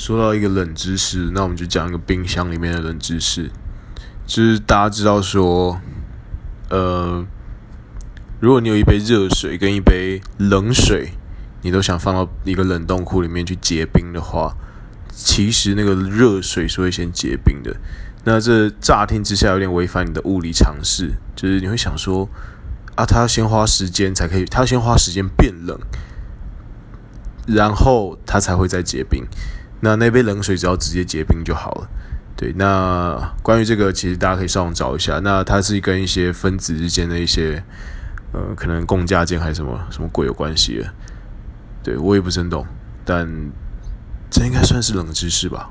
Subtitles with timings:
[0.00, 3.50] 说到一个冷知识，那我们就讲一个冰箱里面的冷知识，
[4.26, 5.78] 就是大家知道说，
[6.70, 7.22] 呃，
[8.40, 11.12] 如果你有一杯热水跟一杯冷水，
[11.60, 14.56] 你都想放到一个冷冻库里面去结冰的话，
[15.10, 17.76] 其实那个热水是会先结冰的。
[18.24, 22.26] 那这乍听之下有点违反你的物理常识，就是你会想说，
[22.94, 25.78] 啊，它要先花时间才可以，它要先花时间变冷，
[27.46, 29.26] 然后它才会再结冰。
[29.80, 31.88] 那那杯冷水只要直接结冰就好了。
[32.36, 35.18] 对，那关于这个，其实大家可以上网找一下。
[35.18, 37.62] 那它是跟一些分子之间的一些，
[38.32, 40.90] 呃，可能共价键还是什么什么鬼有关系的。
[41.82, 42.66] 对，我也不是很懂，
[43.04, 43.28] 但
[44.30, 45.70] 这应该算是冷知识吧。